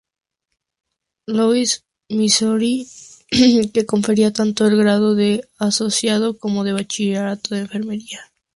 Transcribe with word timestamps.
Louis, 1.35 1.69
Missouri, 2.17 2.75
que 3.29 3.85
confería 3.85 4.33
tanto 4.33 4.65
el 4.65 4.75
grado 4.75 5.13
de 5.13 5.47
asociado 5.59 6.39
como 6.39 6.63
de 6.63 6.73
bachillerato 6.73 7.53
en 7.53 7.61
enfermería. 7.61 8.21